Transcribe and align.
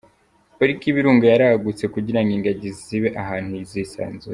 Pariki 0.57 0.83
y’Ibirunga 0.87 1.25
yaragutse 1.27 1.83
kugira 1.93 2.19
ngo 2.21 2.31
ingagi 2.37 2.69
zibe 2.83 3.09
ahantu 3.21 3.53
zisanzuye. 3.69 4.29